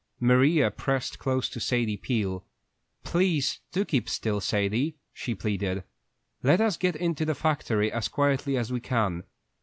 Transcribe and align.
Maria 0.19 0.71
pressed 0.71 1.19
close 1.19 1.47
to 1.47 1.59
Sadie 1.59 1.95
Peel. 1.95 2.43
"Please 3.03 3.59
do 3.71 3.85
keep 3.85 4.09
still, 4.09 4.41
Sadie," 4.41 4.97
she 5.13 5.35
pleaded. 5.35 5.83
"Let 6.41 6.59
us 6.59 6.75
get 6.75 6.95
into 6.95 7.23
the 7.23 7.35
factory 7.35 7.91
as 7.91 8.07
quietly 8.07 8.57
as 8.57 8.71
we 8.71 8.79
can. 8.79 9.25